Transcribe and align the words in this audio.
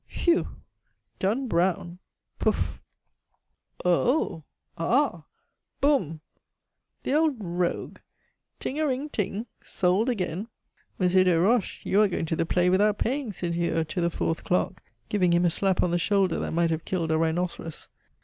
"Whew!" 0.07 0.47
"Done 1.19 1.47
brown!" 1.47 1.99
"Poof!" 2.39 2.81
"Oh!" 3.85 4.45
"Ah!" 4.75 5.25
"Boum!" 5.79 6.21
"The 7.03 7.13
old 7.13 7.35
rogue!" 7.37 7.99
"Ting 8.59 8.79
a 8.79 8.87
ring 8.87 9.09
ting!" 9.09 9.45
"Sold 9.63 10.09
again!" 10.09 10.47
"Monsieur 10.97 11.23
Desroches, 11.23 11.85
you 11.85 12.01
are 12.01 12.07
going 12.07 12.25
to 12.25 12.35
the 12.35 12.47
play 12.47 12.67
without 12.67 12.97
paying," 12.97 13.31
said 13.31 13.53
Hure 13.53 13.83
to 13.83 14.01
the 14.01 14.09
fourth 14.09 14.43
clerk, 14.43 14.81
giving 15.07 15.33
him 15.33 15.45
a 15.45 15.51
slap 15.51 15.83
on 15.83 15.91
the 15.91 15.99
shoulder 15.99 16.39
that 16.39 16.49
might 16.53 16.71
have 16.71 16.83
killed 16.83 17.11
a 17.11 17.17
rhinoceros. 17.19 17.87